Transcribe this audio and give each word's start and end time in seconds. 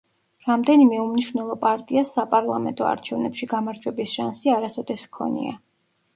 რამდენიმე 0.43 1.01
უმნიშვნელო 1.01 1.57
პარტიას 1.65 2.13
საპარლამენტო 2.17 2.89
არჩევნებში 2.93 3.49
გამარჯვების 3.53 4.17
შანსი 4.19 4.55
არასოდეს 4.57 5.07
ჰქონია. 5.13 5.55